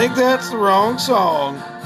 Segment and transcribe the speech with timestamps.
[0.00, 1.79] think that's the wrong song.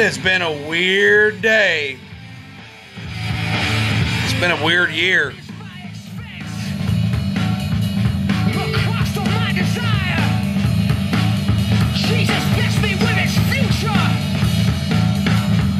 [0.00, 1.98] It has been a weird day.
[4.24, 5.34] It's been a weird year.
[8.48, 10.24] Across all my desire.
[11.92, 14.00] Jesus blessed me with his future.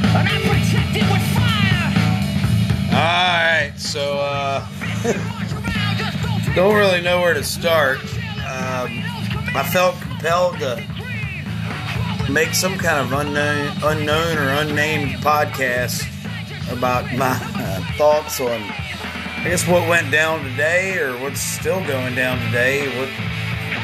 [0.05, 1.89] And I protect it with fire.
[2.92, 4.66] Alright, so uh
[5.02, 8.00] March around, just go to don't really know where to start.
[8.41, 9.03] Um,
[9.56, 10.89] I felt compelled to
[12.33, 16.06] make some kind of unknown unknown or unnamed podcast
[16.72, 18.62] about my uh, thoughts on
[19.41, 23.09] I guess what went down today or what's still going down today, what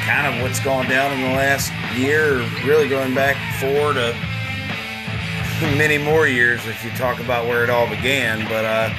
[0.05, 4.13] kind of what's gone down in the last year, really going back four to
[5.75, 8.47] many more years if you talk about where it all began.
[8.47, 8.93] But uh,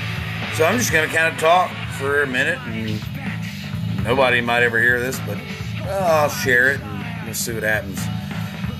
[0.56, 4.98] so I'm just gonna kind of talk for a minute, and nobody might ever hear
[4.98, 5.38] this, but
[5.84, 8.00] I'll share it and we'll see what happens.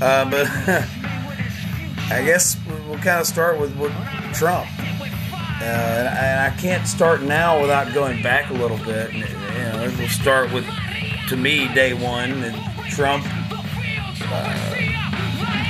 [0.00, 0.46] Uh, but
[2.10, 3.92] I guess we'll kind of start with, with
[4.34, 4.68] Trump.
[4.80, 9.12] Uh, and, I, and I can't start now without going back a little bit.
[9.12, 10.66] And, you know, we'll start with,
[11.28, 12.44] to me, day one.
[12.44, 13.24] And Trump
[14.30, 14.74] uh,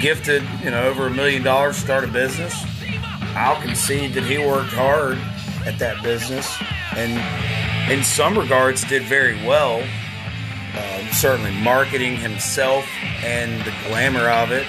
[0.01, 2.55] gifted, you know, over a million dollars to start a business.
[3.34, 5.19] I'll concede that he worked hard
[5.67, 6.56] at that business,
[6.97, 9.83] and in some regards did very well.
[10.79, 12.87] Um, certainly marketing himself
[13.25, 14.65] and the glamour of it.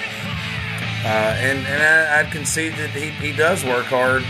[1.04, 4.24] Uh, and and I, I'd concede that he, he does work hard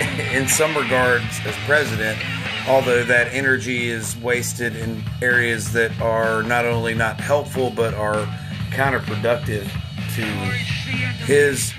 [0.34, 2.18] in some regards as president,
[2.68, 8.26] although that energy is wasted in areas that are not only not helpful but are
[8.70, 9.64] counterproductive
[10.14, 10.24] to
[11.24, 11.72] his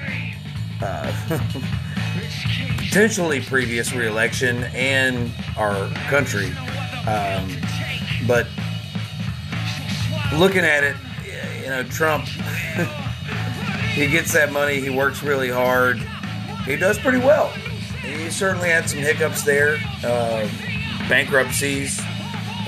[0.82, 1.14] uh,
[2.78, 6.52] potentially previous reelection and our country.
[7.06, 7.56] Um,
[8.28, 8.48] but
[10.34, 10.96] looking at it,
[11.62, 12.26] you know, Trump,
[13.94, 15.98] he gets that money, he works really hard,
[16.66, 17.48] he does pretty well.
[18.02, 20.48] He certainly had some hiccups there, uh,
[21.08, 22.00] bankruptcies.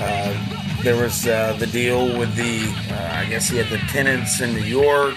[0.00, 4.40] Uh, there was uh, the deal with the, uh, I guess he had the tenants
[4.40, 5.14] in New York,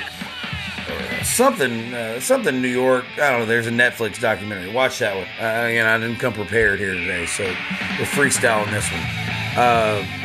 [1.24, 3.06] something, uh, something in New York.
[3.16, 3.46] I don't know.
[3.46, 4.72] There's a Netflix documentary.
[4.72, 5.28] Watch that one.
[5.40, 10.25] Uh, I didn't come prepared here today, so we're freestyling this one.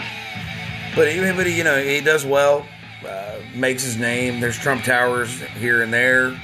[0.95, 2.67] But he, but he, you know, he does well.
[3.07, 4.41] Uh, makes his name.
[4.41, 6.39] There's Trump Towers here and there.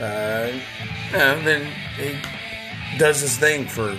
[0.00, 0.50] Uh,
[1.12, 2.18] know, then he
[2.98, 3.90] does his thing for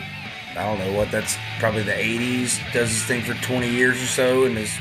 [0.55, 2.59] I don't know what that's probably the 80s.
[2.73, 4.73] Does his thing for 20 years or so, and is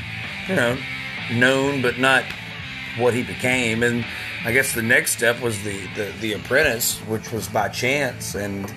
[0.47, 0.77] you know
[1.31, 2.23] known but not
[2.97, 3.83] what he became.
[3.83, 4.05] And
[4.43, 8.73] I guess the next step was the the, the Apprentice, which was by chance, and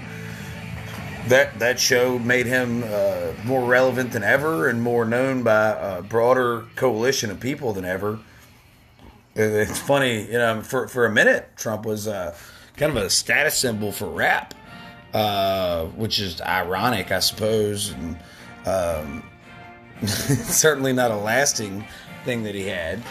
[1.29, 6.03] that that show made him uh, more relevant than ever and more known by a
[6.03, 8.19] broader coalition of people than ever.
[9.35, 12.35] It's funny, you know, for for a minute, Trump was uh,
[12.77, 14.55] kind of a status symbol for rap,
[15.15, 18.19] uh, which is ironic, I suppose, and
[18.67, 19.23] um,
[20.07, 21.85] certainly not a lasting
[22.25, 23.03] thing that he had.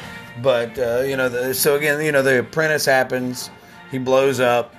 [0.41, 3.49] But uh, you know, the, so again, you know, the Apprentice happens,
[3.91, 4.75] he blows up.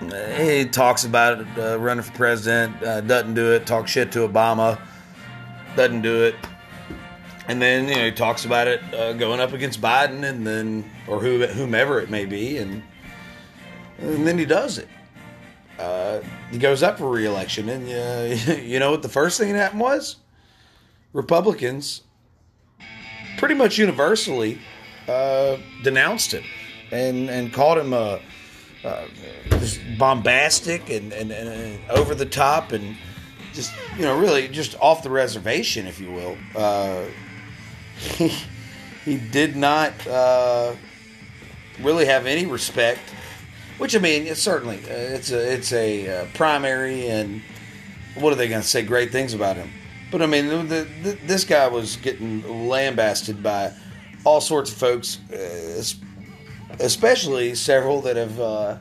[0.00, 3.66] He talks about it, uh, running for president, uh, doesn't do it.
[3.66, 4.80] Talks shit to Obama,
[5.74, 6.36] doesn't do it.
[7.48, 10.88] And then you know he talks about it uh, going up against Biden, and then
[11.08, 12.82] or who, whomever it may be, and
[13.98, 14.88] and then he does it.
[15.78, 16.20] Uh,
[16.50, 19.80] he goes up for reelection, and uh, you know what the first thing that happened
[19.80, 20.16] was?
[21.12, 22.02] Republicans
[23.38, 24.60] pretty much universally
[25.08, 26.44] uh, denounced him
[26.92, 28.18] and and called him uh,
[28.84, 29.06] uh,
[29.50, 32.96] just bombastic and, and, and over the top and
[33.52, 36.36] just you know really just off the reservation, if you will.
[36.54, 37.04] Uh,
[37.98, 38.32] he,
[39.04, 40.74] he did not uh,
[41.80, 43.00] really have any respect.
[43.78, 47.42] Which I mean, it's certainly uh, it's a it's a uh, primary, and
[48.14, 49.70] what are they going to say great things about him?
[50.10, 53.72] But I mean, the, the, this guy was getting lambasted by
[54.24, 55.82] all sorts of folks, uh,
[56.80, 58.76] especially several that have uh,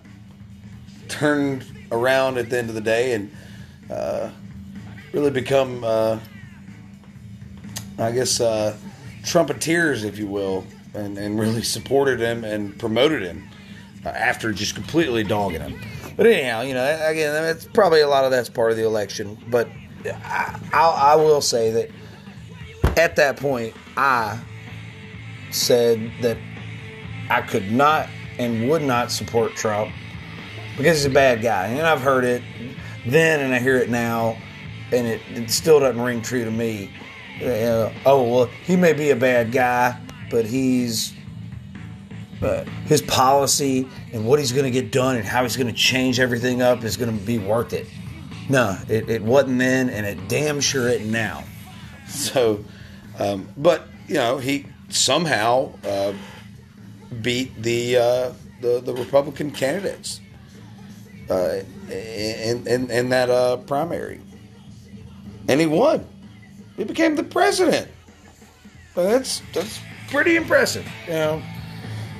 [1.07, 3.31] turned around at the end of the day and
[3.89, 4.29] uh,
[5.13, 6.19] really become, uh,
[7.97, 8.75] I guess, uh,
[9.23, 13.47] trumpeteers, if you will, and, and really supported him and promoted him
[14.05, 15.79] uh, after just completely dogging him.
[16.15, 19.37] But anyhow, you know, again, it's probably a lot of that's part of the election.
[19.49, 19.69] But
[20.05, 21.89] I, I, I will say that
[22.97, 24.39] at that point, I
[25.51, 26.37] said that
[27.29, 29.91] I could not and would not support Trump
[30.77, 31.67] because he's a bad guy.
[31.67, 32.43] And I've heard it
[33.05, 34.37] then and I hear it now,
[34.91, 36.91] and it, it still doesn't ring true to me.
[37.41, 41.13] Uh, oh, well, he may be a bad guy, but he's.
[42.39, 45.73] Uh, his policy and what he's going to get done and how he's going to
[45.73, 47.87] change everything up is going to be worth it.
[48.47, 51.43] No, it, it wasn't then, and it damn sure isn't now.
[52.07, 52.63] So,
[53.19, 56.13] um, but you know, he somehow uh,
[57.21, 60.19] beat the, uh, the the Republican candidates
[61.29, 61.59] uh,
[61.89, 64.21] in, in in that uh, primary,
[65.47, 66.05] and he won.
[66.75, 67.89] He became the president.
[68.95, 70.87] That's that's pretty impressive.
[71.05, 71.43] You know,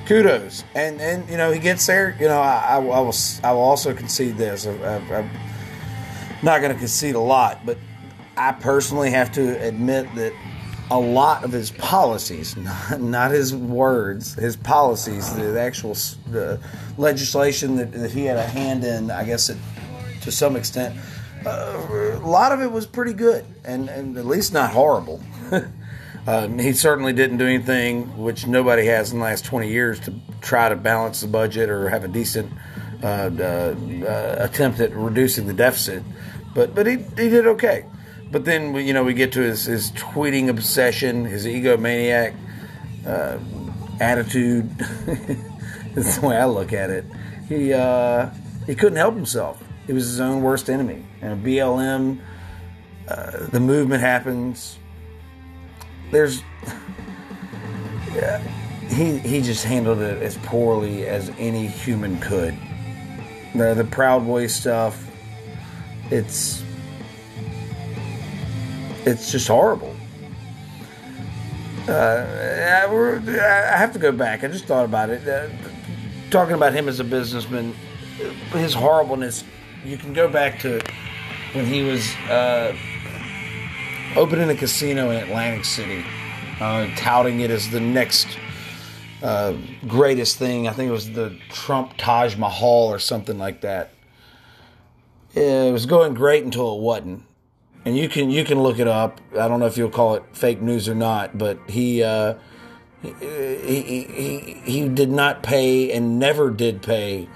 [0.06, 0.64] kudos.
[0.74, 2.16] And and you know he gets there.
[2.20, 4.66] You know, I, I, I will I will also concede this.
[4.66, 5.30] I, I'm
[6.42, 7.78] not going to concede a lot, but
[8.36, 10.32] I personally have to admit that
[10.90, 12.56] a lot of his policies,
[12.90, 15.94] not, not his words, his policies, the actual
[16.30, 16.60] the
[16.96, 19.58] legislation that, that he had a hand in, I guess it,
[20.22, 20.98] to some extent,
[21.46, 25.22] uh, a lot of it was pretty good and, and at least not horrible.
[26.26, 30.14] um, he certainly didn't do anything which nobody has in the last 20 years to
[30.40, 32.52] try to balance the budget or have a decent
[33.02, 33.74] uh, uh,
[34.04, 36.02] uh attempt at reducing the deficit.
[36.54, 37.84] But, but he, he did okay.
[38.30, 42.34] But then you know we get to his, his tweeting obsession, his egomaniac
[43.06, 43.38] uh,
[44.00, 44.70] attitude.
[45.94, 47.04] That's the way I look at it.
[47.48, 48.30] He uh,
[48.66, 49.62] he couldn't help himself.
[49.86, 51.06] He was his own worst enemy.
[51.22, 52.20] And BLM,
[53.08, 54.78] uh, the movement happens.
[56.10, 56.42] There's
[58.14, 58.38] yeah,
[58.88, 62.56] he he just handled it as poorly as any human could.
[63.54, 65.06] The the Proud Boy stuff.
[66.10, 66.62] It's
[69.08, 69.94] it's just horrible.
[71.88, 72.26] Uh,
[72.84, 74.44] I, have to go back.
[74.44, 75.26] I just thought about it.
[75.26, 75.48] Uh,
[76.30, 77.74] talking about him as a businessman,
[78.52, 79.42] his horribleness.
[79.84, 80.82] You can go back to
[81.54, 82.76] when he was uh,
[84.16, 86.04] opening a casino in Atlantic City,
[86.60, 88.26] uh, touting it as the next
[89.22, 89.54] uh,
[89.86, 90.68] greatest thing.
[90.68, 93.92] I think it was the Trump Taj Mahal or something like that.
[95.34, 97.27] It was going great until it wasn't
[97.88, 99.18] and you can you can look it up.
[99.32, 102.34] I don't know if you'll call it fake news or not, but he uh,
[103.00, 107.30] he, he, he he did not pay and never did pay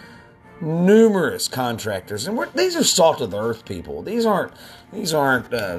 [0.60, 4.02] numerous contractors, and these are salt of the earth people.
[4.02, 4.52] These aren't
[4.92, 5.78] these aren't uh,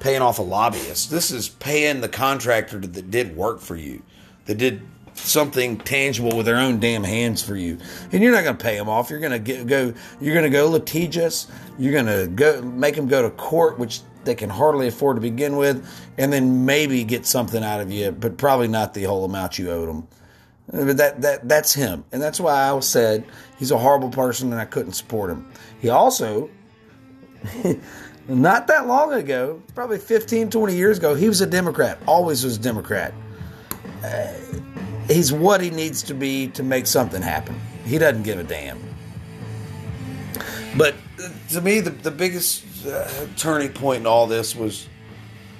[0.00, 1.10] paying off a lobbyist.
[1.10, 4.02] This is paying the contractor that did work for you,
[4.46, 4.80] that did
[5.16, 7.78] something tangible with their own damn hands for you,
[8.12, 9.10] and you're not going to pay them off.
[9.10, 9.92] You're going to go.
[10.20, 11.48] You're going to go litigious.
[11.78, 15.20] You're going to go make them go to court, which they can hardly afford to
[15.20, 19.24] begin with, and then maybe get something out of you, but probably not the whole
[19.24, 20.08] amount you owed them.
[20.70, 23.24] But that that that's him, and that's why I said
[23.58, 25.50] he's a horrible person, and I couldn't support him.
[25.80, 26.50] He also.
[28.28, 32.56] not that long ago, probably 15, 20 years ago, he was a Democrat, always was
[32.56, 33.14] a Democrat.
[34.02, 34.32] Uh,
[35.08, 37.58] he's what he needs to be to make something happen.
[37.84, 38.78] He doesn't give a damn.
[40.76, 40.94] But
[41.50, 44.88] to me, the, the biggest uh, turning point in all this was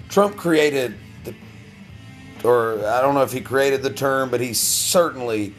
[0.08, 1.34] Trump created the,
[2.44, 5.54] or I don't know if he created the term, but he certainly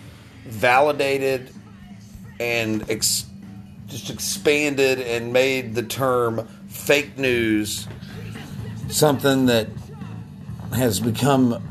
[0.46, 1.54] validated
[2.40, 3.26] and ex,
[3.88, 7.88] just expanded and made the term fake news
[8.90, 9.68] something that
[10.74, 11.62] has become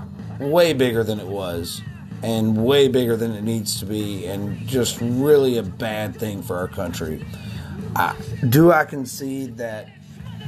[0.41, 1.81] way bigger than it was
[2.27, 6.57] and way bigger than it needs to be, and just really a bad thing for
[6.57, 7.25] our country.
[7.95, 8.17] I,
[8.49, 9.89] do I concede that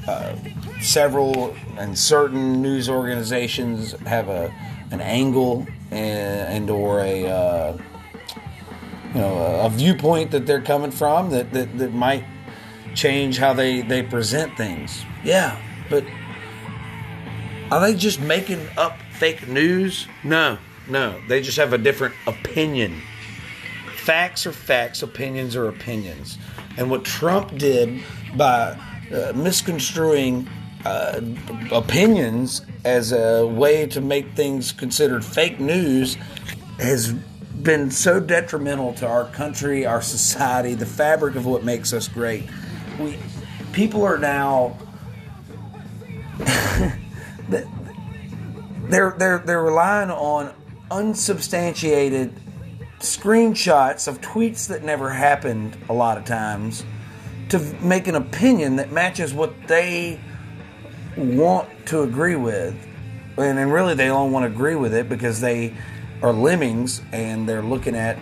[0.08, 0.34] uh,
[0.80, 4.52] several and certain news organizations have a
[4.90, 7.78] an angle and, and or a uh,
[9.14, 12.24] you know a viewpoint that they're coming from that, that, that might
[12.96, 15.04] change how they, they present things.
[15.22, 16.02] Yeah, but
[17.70, 20.08] are they just making up fake news?
[20.24, 20.58] No.
[20.88, 23.00] No, they just have a different opinion.
[23.96, 26.38] Facts are facts, opinions are opinions.
[26.76, 28.02] And what Trump did
[28.36, 28.78] by
[29.12, 30.48] uh, misconstruing
[30.84, 31.20] uh,
[31.70, 36.16] opinions as a way to make things considered fake news
[36.78, 42.08] has been so detrimental to our country, our society, the fabric of what makes us
[42.08, 42.44] great.
[42.98, 43.18] We
[43.72, 44.78] people are now
[47.48, 50.54] they're they're they're relying on
[50.90, 52.32] unsubstantiated
[53.00, 56.84] screenshots of tweets that never happened a lot of times
[57.48, 60.20] to make an opinion that matches what they
[61.16, 62.74] want to agree with.
[63.36, 65.74] And, and really, they don't want to agree with it because they
[66.22, 68.18] are lemmings and they're looking at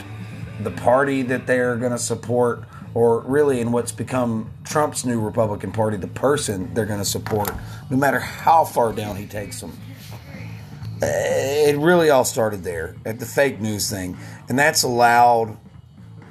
[0.61, 5.73] the party that they're going to support, or really in what's become Trump's new Republican
[5.73, 7.51] Party, the person they're going to support,
[7.91, 9.73] no matter how far down he takes them.
[11.03, 14.17] It really all started there at the fake news thing,
[14.49, 15.57] and that's allowed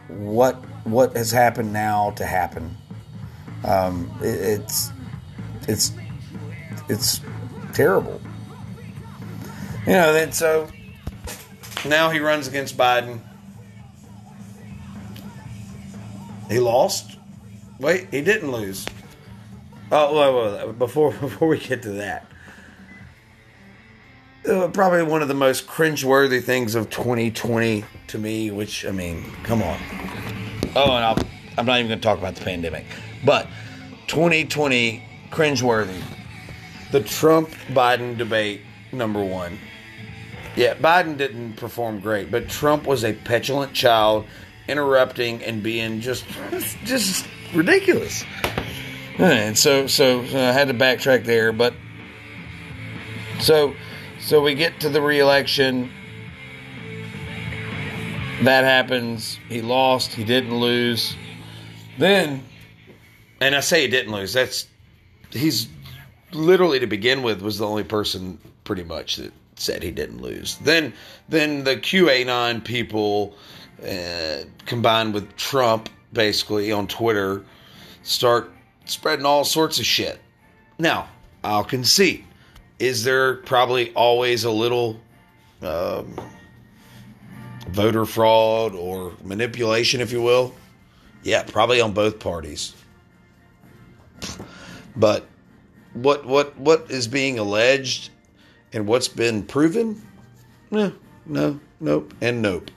[0.08, 0.56] what
[0.86, 2.78] what has happened now to happen.
[3.64, 4.92] Um, it, it's
[5.68, 5.92] it's
[6.90, 7.22] it's
[7.74, 8.22] terrible.
[9.86, 10.68] You know, then so
[11.86, 13.20] Now he runs against Biden.
[16.50, 17.18] He lost.
[17.80, 18.86] Wait, he didn't lose.
[19.92, 22.26] Oh, wait, wait, before before we get to that,
[24.48, 28.52] uh, probably one of the most cringeworthy things of 2020 to me.
[28.52, 29.80] Which I mean, come on.
[30.76, 31.18] Oh, and I'll,
[31.58, 32.86] I'm not even going to talk about the pandemic,
[33.24, 33.48] but
[34.08, 36.02] 2020 cringeworthy.
[36.92, 38.62] The Trump Biden debate,
[38.92, 39.58] number one.
[40.56, 44.26] Yeah, Biden didn't perform great, but Trump was a petulant child,
[44.68, 46.26] interrupting and being just
[46.86, 48.24] just ridiculous.
[49.18, 51.74] And so, so, so I had to backtrack there, but
[53.40, 53.76] so,
[54.26, 55.92] so we get to the reelection.
[58.42, 59.40] That happens.
[59.48, 60.14] He lost.
[60.14, 61.16] He didn't lose.
[62.00, 62.44] Then
[63.40, 64.34] And I say he didn't lose.
[64.34, 64.68] That's
[65.30, 65.68] he's
[66.32, 70.58] literally to begin with was the only person pretty much that said he didn't lose.
[70.58, 70.94] Then
[71.30, 73.36] then the QAnon people
[73.88, 77.46] uh, combined with Trump basically on Twitter
[78.02, 78.52] start
[78.86, 80.20] spreading all sorts of shit.
[80.80, 81.10] Now,
[81.44, 82.26] I'll concede.
[82.80, 85.00] Is there probably always a little
[85.62, 86.20] um,
[87.70, 90.54] voter fraud or manipulation, if you will?
[91.24, 92.76] Yeah, probably on both parties.
[94.96, 95.26] But
[95.94, 98.10] what what what is being alleged
[98.74, 100.02] and what's been proven?
[100.72, 100.94] No,
[101.26, 102.72] no, nope, and nope.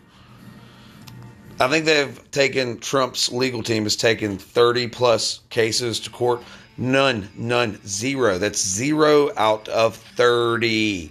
[1.61, 6.41] I think they've taken Trump's legal team has taken 30 plus cases to court.
[6.79, 8.39] None, none, zero.
[8.39, 11.11] That's zero out of 30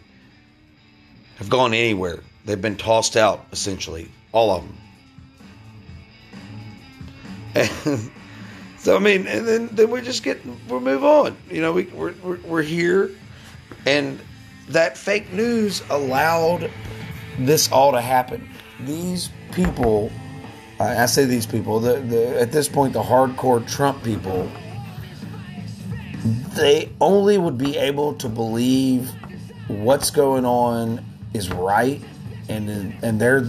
[1.37, 2.19] have gone anywhere.
[2.45, 4.09] They've been tossed out, essentially.
[4.31, 4.77] All of them.
[7.55, 8.11] And
[8.79, 11.37] so, I mean, and then, then we just get, we move on.
[11.49, 13.11] You know, we, we're, we're, we're here.
[13.85, 14.19] And
[14.69, 16.71] that fake news allowed
[17.39, 18.49] this all to happen.
[18.81, 20.11] These people,
[20.79, 24.51] I I say these people, the, the at this point the hardcore Trump people,
[26.55, 29.11] they only would be able to believe
[29.67, 31.03] what's going on
[31.33, 32.01] is right,
[32.49, 32.69] and
[33.03, 33.43] and their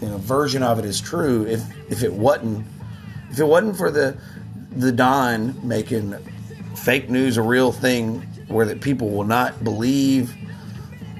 [0.00, 1.46] you know, version of it is true.
[1.46, 2.66] If if it wasn't,
[3.30, 4.16] if it wasn't for the
[4.70, 6.14] the Don making
[6.76, 10.34] fake news a real thing, where that people will not believe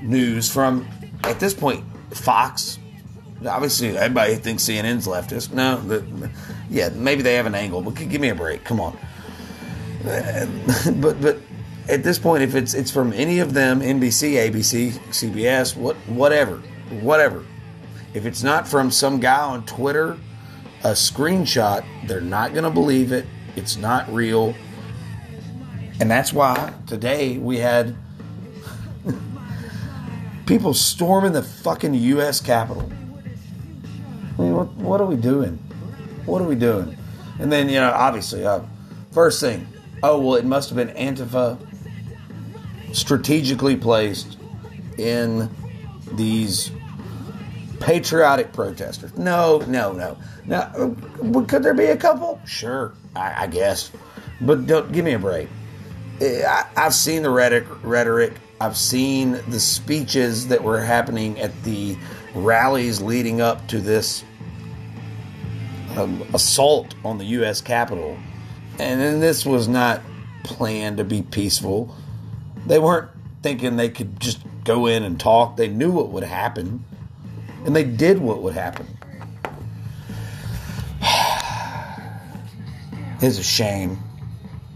[0.03, 0.87] news from
[1.25, 2.79] at this point Fox.
[3.47, 5.53] Obviously, everybody thinks CNN's leftist.
[5.53, 6.31] No, the,
[6.71, 8.65] yeah, maybe they have an angle, but give me a break.
[8.65, 8.99] Come on.
[10.03, 11.39] But but
[11.89, 16.59] at this point, if it's it's from any of them, NBC, ABC, CBS, what whatever,
[17.01, 17.45] whatever.
[18.15, 20.19] If it's not from some guy on Twitter,
[20.83, 23.27] a screenshot, they're not going to believe it.
[23.57, 24.55] It's not real.
[26.01, 27.97] And that's why today we had
[30.47, 32.41] people storming the fucking U.S.
[32.41, 32.91] Capitol.
[34.39, 35.57] I mean, what, what are we doing?
[36.25, 36.97] What are we doing?
[37.41, 38.61] And then, you know, obviously, uh,
[39.11, 39.67] first thing,
[40.03, 41.59] oh, well, it must have been Antifa
[42.93, 44.39] strategically placed
[44.97, 45.51] in
[46.13, 46.71] these
[47.81, 49.17] patriotic protesters.
[49.17, 50.17] No, no, no.
[50.47, 50.95] Now,
[51.47, 52.41] could there be a couple?
[52.45, 53.91] Sure, I, I guess.
[54.41, 55.49] But don't give me a break.
[56.21, 58.35] I, I've seen the rhetoric, rhetoric.
[58.61, 61.97] I've seen the speeches that were happening at the
[62.35, 64.25] rallies leading up to this
[65.97, 67.61] um, assault on the U.S.
[67.61, 68.17] Capitol.
[68.79, 70.03] And then this was not
[70.45, 71.95] planned to be peaceful.
[72.67, 73.11] They weren't
[73.43, 75.57] thinking they could just go in and talk.
[75.57, 76.85] They knew what would happen,
[77.65, 78.87] and they did what would happen.
[83.21, 83.99] It's a shame.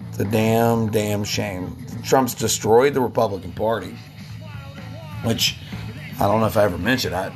[0.09, 1.77] It's a damn, damn shame.
[2.03, 3.97] Trump's destroyed the Republican Party,
[5.23, 5.59] which
[6.19, 7.15] I don't know if I ever mentioned.
[7.15, 7.33] I,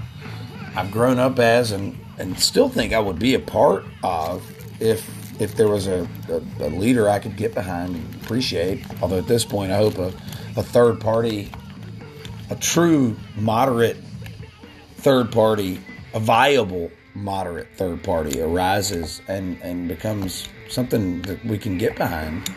[0.75, 4.43] I've grown up as and, and still think I would be a part of
[4.81, 8.85] if if there was a, a, a leader I could get behind and appreciate.
[9.03, 10.09] Although at this point, I hope a,
[10.57, 11.51] a third party,
[12.51, 13.97] a true moderate
[14.97, 15.81] third party,
[16.15, 22.49] a viable moderate third party arises and, and becomes something that we can get behind.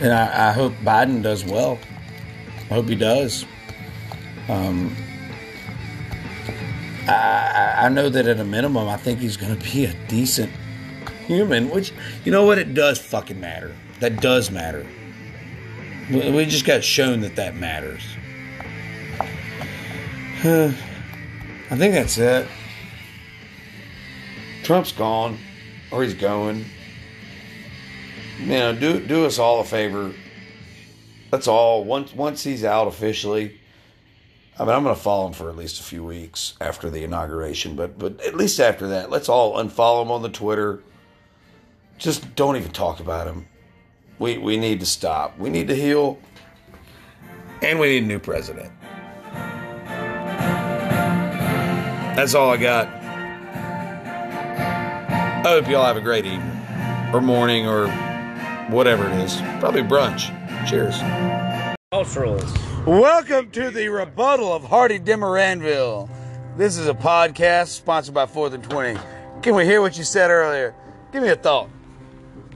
[0.00, 1.78] And I, I hope Biden does well.
[2.70, 3.44] I hope he does.
[4.48, 4.94] Um,
[7.08, 9.94] I, I- I know that at a minimum, I think he's going to be a
[10.08, 10.52] decent
[11.28, 11.92] human, which,
[12.24, 12.58] you know what?
[12.58, 13.74] It does fucking matter.
[14.00, 14.84] That does matter.
[16.10, 18.02] We just got shown that that matters.
[20.40, 22.48] I think that's it.
[24.62, 25.38] Trump's gone,
[25.90, 26.64] or he's going.
[28.40, 30.14] You know, do do us all a favor.
[31.30, 31.84] That's all.
[31.84, 33.58] Once once he's out officially,
[34.58, 37.04] I mean, I'm going to follow him for at least a few weeks after the
[37.04, 40.82] inauguration, but but at least after that, let's all unfollow him on the Twitter.
[41.98, 43.48] Just don't even talk about him.
[44.20, 45.36] We we need to stop.
[45.36, 46.18] We need to heal,
[47.60, 48.72] and we need a new president.
[52.14, 52.86] That's all I got.
[55.44, 56.56] I hope y'all have a great evening,
[57.12, 57.88] or morning, or
[58.70, 59.36] whatever it is.
[59.58, 60.28] Probably brunch.
[60.68, 60.98] Cheers.
[61.92, 62.86] Culturals.
[62.86, 66.08] Welcome to the rebuttal of Hardy Demoranville.
[66.56, 69.00] This is a podcast sponsored by Fourth and Twenty.
[69.42, 70.76] Can we hear what you said earlier?
[71.10, 71.70] Give me a thought.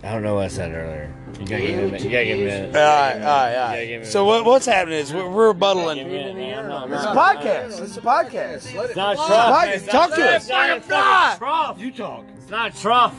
[0.05, 1.15] I don't know what I said earlier.
[1.39, 2.03] You gotta give me a minute.
[2.03, 2.77] You gotta give me a minute.
[2.77, 4.01] All right, all right, all Yeah, give right.
[4.01, 5.95] me So what, what's happening is we're, we're rebuttaling.
[5.95, 6.59] Give me a minute.
[6.59, 7.83] I'm not- It's a podcast.
[7.85, 8.75] It's a podcast.
[8.75, 9.89] Let it- It's not Podcast.
[9.89, 9.91] Trump.
[9.91, 10.43] Talk to us.
[10.43, 11.79] It's not fucking Trump.
[11.81, 12.25] You talk.
[12.37, 13.15] It's not Trump.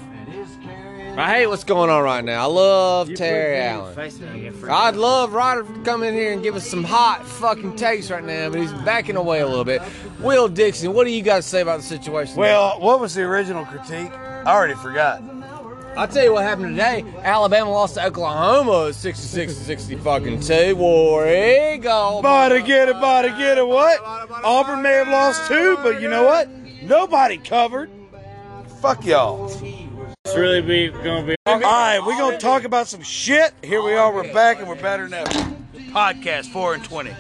[1.16, 2.42] I hate what's going on right now.
[2.44, 3.96] I love Terry Allen.
[4.70, 8.24] I'd love Ryder to come in here and give us some hot fucking takes right
[8.24, 9.82] now, but he's backing away a little bit.
[10.20, 12.36] Will Dixon, what do you got to say about the situation?
[12.36, 14.12] Well, what was the original critique?
[14.12, 15.22] I already forgot.
[15.96, 17.06] I'll tell you what happened today.
[17.22, 20.76] Alabama lost to Oklahoma 66 to 60 fucking 2.
[20.76, 22.22] War Eagle.
[22.24, 23.68] Bada get it, bada get it.
[23.68, 24.00] What?
[24.44, 26.50] Auburn may have lost two, but you know what?
[26.82, 27.92] Nobody covered.
[28.82, 29.46] Fuck y'all.
[30.25, 31.36] It's really be gonna be.
[31.46, 33.53] All right, we're gonna talk about some shit.
[33.64, 34.12] Here we are.
[34.12, 35.56] We're back, and we're better than ever.
[35.92, 37.12] Podcast four and twenty.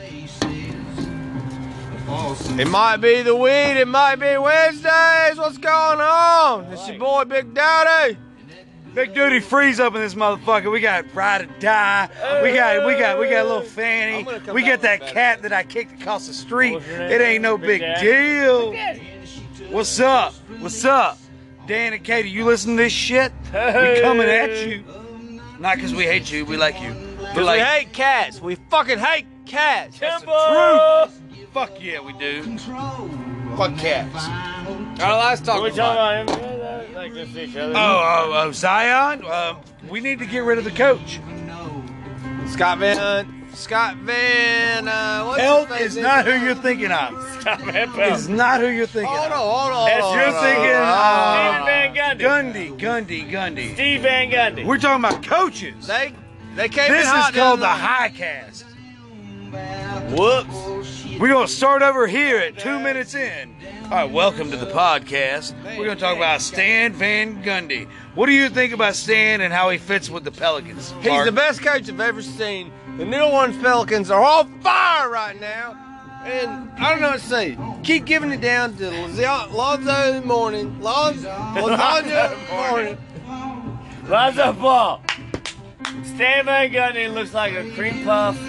[2.59, 5.37] It might be the weed, it might be Wednesdays.
[5.37, 6.65] What's going on?
[6.65, 8.17] It's your boy Big Daddy.
[8.93, 10.71] Big duty freeze up in this motherfucker.
[10.71, 12.09] We got ride or die.
[12.43, 14.23] We got we got we got a little fanny.
[14.51, 16.73] We got that cat that I kicked across the street.
[16.73, 17.11] What's your name?
[17.11, 18.75] It ain't no Big big deal.
[19.71, 20.33] What's up?
[20.59, 21.17] What's up?
[21.65, 23.31] Dan and Katie, you listen to this shit?
[23.51, 24.83] We coming at you.
[25.59, 26.93] Not because we hate you, we like you.
[27.33, 28.41] But like, we hate cats.
[28.41, 29.97] We fucking hate cats.
[29.97, 31.09] Timber.
[31.51, 32.57] fuck yeah, we do.
[33.55, 34.52] Fuck cats.
[34.67, 36.93] All right, let's talk We about talking about him?
[36.95, 37.73] Like this each other.
[37.75, 39.23] Oh, oh, oh Zion.
[39.25, 39.55] Uh,
[39.89, 41.19] we need to get rid of the coach.
[42.47, 43.47] Scott Van.
[43.53, 44.87] Scott Van.
[44.87, 47.41] Uh, what's Health his is not who you're thinking of.
[47.41, 49.37] Stop it, Is not who you're thinking Hold on, of.
[49.37, 49.87] hold on.
[49.89, 50.43] That's hold on, You're hold on.
[50.43, 52.79] thinking Steven uh, Van Gundy.
[52.79, 53.73] Gundy, Gundy, Gundy.
[53.73, 54.65] Steve Van Gundy.
[54.65, 55.87] We're talking about coaches.
[55.87, 56.13] They
[56.55, 58.65] they came This in hot is called the high cast.
[60.17, 61.05] Whoops.
[61.19, 63.52] We're gonna start over here at two minutes in.
[63.93, 65.53] All right, welcome to the podcast.
[65.77, 67.87] We're gonna talk about Stan Van Gundy.
[68.15, 70.89] What do you think about Stan and how he fits with the Pelicans?
[70.93, 71.25] He's Clark?
[71.25, 72.71] the best coach I've ever seen.
[72.97, 75.77] The New Orleans Pelicans are on fire right now.
[76.25, 77.55] And I don't know what to say.
[77.83, 80.81] Keep giving it down to Lonzo Lonzo Mourning.
[80.81, 82.97] Lonzo, Lonzo Mourning.
[84.07, 85.03] Lonzo Ball.
[86.03, 88.39] Stan Van Gundy looks like a cream puff.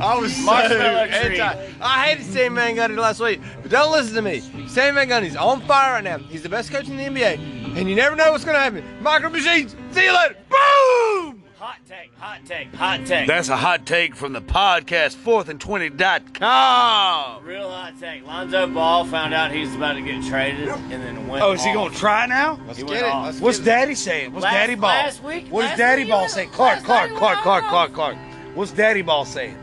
[0.00, 1.40] I was so Marshmallow tree.
[1.40, 1.72] anti.
[1.80, 4.40] I hated Stan Van Gundy last week, but don't listen to me.
[4.68, 6.18] Sam Van Gundy's on fire right now.
[6.18, 8.84] He's the best coach in the NBA, and you never know what's going to happen.
[9.02, 9.74] Micro machines.
[9.92, 10.36] See you later.
[10.48, 11.42] Boom.
[11.58, 13.26] Hot take, hot take, hot take.
[13.26, 17.44] That's a hot take from the podcast, fourthandtwenty.com.
[17.44, 18.24] Real hot take.
[18.26, 21.70] Lonzo Ball found out he's about to get traded and then went Oh, is he
[21.70, 21.74] off.
[21.74, 22.60] gonna try now?
[22.66, 23.12] Let's He get went it.
[23.12, 23.24] off.
[23.26, 23.66] Let's What's get it.
[23.70, 24.32] Daddy saying?
[24.32, 24.88] What's Last- Daddy Ball?
[24.90, 26.40] last week- what does last Daddy week Ball he say?
[26.44, 27.64] went- Clark, last Clark, night he Clark, went Clark.
[27.68, 28.16] Clark, Clark.
[28.54, 29.56] What's Daddy Ball saying?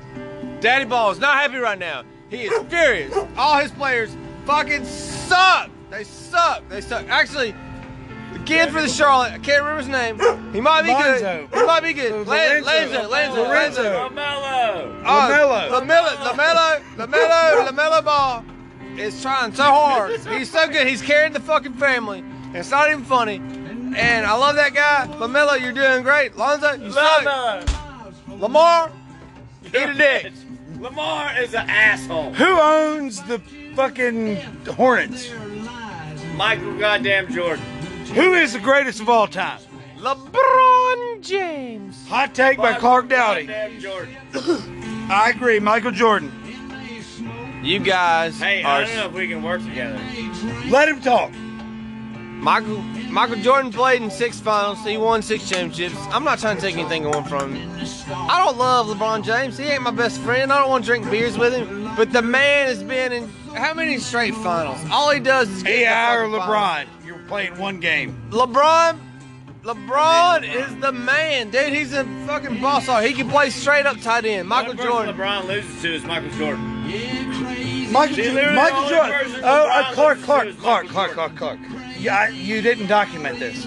[0.62, 2.04] Daddy Ball is not happy right now.
[2.30, 3.16] He is furious.
[3.38, 4.16] All his players
[4.46, 5.70] fucking suck.
[5.92, 6.68] They suck.
[6.70, 7.08] They suck.
[7.08, 7.54] Actually,
[8.34, 10.18] the kid for the Charlotte, I can't remember his name.
[10.54, 11.48] He might be Lonzo.
[11.48, 11.60] good.
[11.60, 12.28] He might be good.
[12.28, 13.10] Lan- Lorenzo.
[13.10, 14.10] Lanzo, Lanzo, Lorenzo.
[14.10, 15.04] LaMelo.
[15.06, 15.88] Oh, LaMelo.
[15.88, 18.46] LaMelo, LaMelo, LaMelo, LaMelo Ball
[18.98, 20.20] is trying so hard.
[20.22, 20.88] He's so good.
[20.88, 22.24] He's carrying the fucking family.
[22.54, 23.36] It's not even funny.
[23.98, 25.08] And I love that guy.
[25.18, 26.36] LaMelo, you're doing great.
[26.36, 27.24] Lonzo, you suck.
[27.24, 28.40] LaMelo.
[28.42, 28.92] Lamar,
[29.68, 30.34] eat a dick.
[30.80, 32.34] Lamar is an asshole.
[32.34, 33.40] Who owns the
[33.76, 34.36] fucking
[34.76, 35.32] Hornets?
[36.36, 37.64] Michael goddamn Jordan.
[38.14, 39.60] Who is the greatest of all time?
[39.98, 42.08] LeBron James.
[42.08, 43.46] Hot take by Clark Dowdy.
[43.46, 44.16] Goddamn Jordan.
[45.10, 46.32] I agree, Michael Jordan.
[47.64, 48.82] You guys Hey, are.
[48.82, 50.00] I don't know if we can work together.
[50.68, 51.32] Let him talk.
[52.46, 52.78] Michael
[53.10, 54.78] Michael Jordan played in six finals.
[54.86, 56.00] He won six championships.
[56.12, 57.72] I'm not trying to take anything away from him.
[58.30, 59.58] I don't love LeBron James.
[59.58, 60.54] He ain't my best friend.
[60.54, 61.90] I don't want to drink beers with him.
[61.96, 64.78] But the man has been in how many straight finals?
[64.92, 66.46] All he does is get AI or LeBron?
[66.46, 66.94] finals.
[67.04, 68.16] You're playing one game.
[68.30, 69.00] LeBron.
[69.64, 71.74] LeBron is the man, dude.
[71.74, 72.86] He's a fucking boss.
[73.04, 74.48] He can play straight up tight end.
[74.48, 75.16] Michael Only Jordan.
[75.16, 77.92] LeBron loses to is Michael Jordan.
[77.92, 79.32] Michael, See, Jo- Michael Jordan.
[79.44, 81.85] Oh, uh, LeBron Clark, loses Clark, Clark, Clark, Clark, Clark.
[82.06, 83.66] Yeah, I, you didn't document this.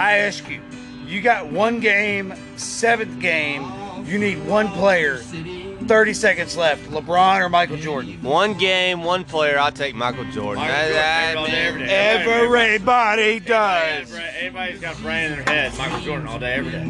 [0.00, 0.60] I ask you.
[1.06, 3.62] You got one game, seventh game.
[4.04, 5.18] You need one player.
[5.18, 6.90] Thirty seconds left.
[6.90, 8.20] LeBron or Michael Jordan?
[8.22, 9.56] One game, one player.
[9.56, 10.64] I'll take Michael Jordan.
[10.64, 12.64] Michael That- Jordan, that- every day, every day.
[12.74, 14.12] Everybody does.
[14.40, 15.78] Anybody's got a brain in their head.
[15.78, 16.84] Michael Jordan all day, every day.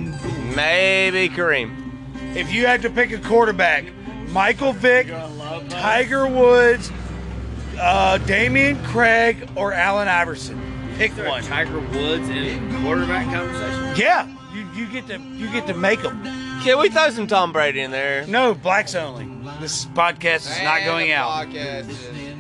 [0.56, 1.92] Maybe Kareem.
[2.34, 3.84] If you had to pick a quarterback,
[4.28, 5.78] Michael Vick, You're gonna love Bud.
[5.78, 6.90] Tiger Woods,
[7.78, 10.62] uh, Damian Craig, or Allen Iverson.
[10.96, 11.42] Pick Is one.
[11.42, 13.96] Tiger Woods in quarterback conversation.
[13.96, 16.22] Yeah, you, you get to you get to make them.
[16.62, 18.26] Can we throw some Tom Brady in there?
[18.26, 19.26] No, blacks only.
[19.60, 21.46] This podcast is not going out.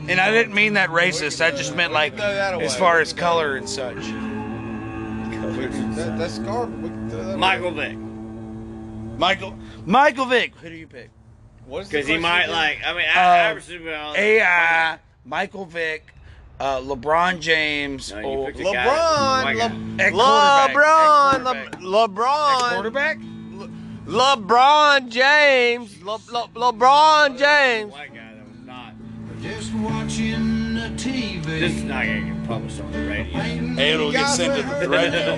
[0.08, 1.44] And I didn't mean that racist.
[1.44, 2.64] I just meant like throw that away.
[2.64, 3.96] as far as color and such.
[3.96, 4.08] that's
[6.38, 6.78] garbage.
[6.80, 7.96] We can throw that Michael Vick.
[9.18, 10.54] Michael Michael Vick.
[10.56, 11.10] Who do you pick?
[11.68, 12.78] Because he might like.
[12.86, 13.84] I mean, I, Uh, Iverson.
[13.84, 16.04] well, AI, Michael Vick,
[16.58, 18.72] uh, LeBron James, No, or picked a guy
[19.54, 20.14] that's LeBron.
[20.14, 21.72] Le- LeBron, quarterback.
[21.80, 23.18] Le- LeBron, quarterback.
[24.06, 27.92] LeBron James, Le- Le- LeBron James.
[27.92, 28.94] White guy that was not.
[29.42, 31.44] Just watching the TV.
[31.44, 33.78] This is not gonna get published on the radio.
[33.78, 35.34] It'll get sent to the radio.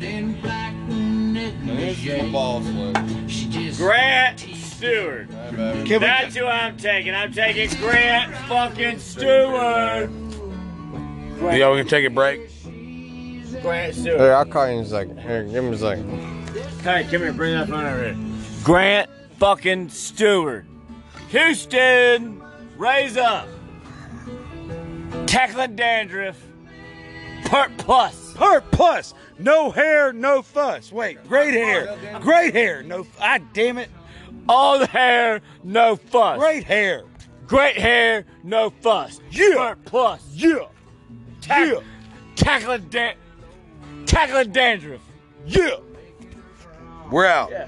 [0.00, 2.32] in black negligee.
[3.28, 4.40] She just Grant
[4.78, 5.28] Stewart.
[5.28, 7.12] Can we- That's who I'm taking.
[7.14, 10.08] I'm taking Grant fucking Stewart.
[11.40, 12.40] Y'all gonna take a break?
[13.60, 14.20] Grant Stewart.
[14.20, 15.18] Here, I'll call you in a second.
[15.20, 16.48] Here, give me a second.
[16.82, 18.16] Hey, come here, bring that phone over here.
[18.62, 19.10] Grant
[19.40, 20.64] fucking Stewart.
[21.30, 22.40] Houston,
[22.76, 23.48] raise up.
[25.26, 26.36] Tackling dandruff.
[27.46, 28.32] Pert plus.
[28.34, 30.92] Pert plus, no hair, no fuss.
[30.92, 33.04] Wait, great hair, great hair, no.
[33.20, 33.88] Ah, damn it,
[34.48, 36.38] All the hair, no fuss.
[36.38, 37.02] great hair.
[37.46, 39.20] Great hair, no fuss.
[39.30, 39.54] Yeah.
[39.54, 40.22] Pert plus.
[40.32, 40.58] Yeah,
[41.40, 41.80] Tack- yeah,
[42.36, 43.14] Tackling dan-
[44.06, 45.00] Tackling dandruff.
[45.46, 45.76] yeah.
[47.10, 47.50] We're out.
[47.50, 47.66] Yeah.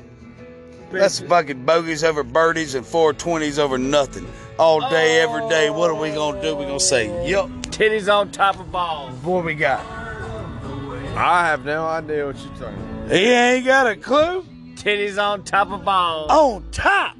[0.92, 4.26] That's fucking bogeys over birdies and 420s over nothing.
[4.58, 5.70] All day, every day.
[5.70, 6.54] What are we gonna do?
[6.56, 9.14] We gonna say, "Yup." Titties on top of balls.
[9.22, 9.80] What we got?
[11.16, 13.10] I have no idea what you're talking about.
[13.16, 14.44] He ain't got a clue.
[14.80, 16.30] Titties on top of balls.
[16.30, 17.19] On top.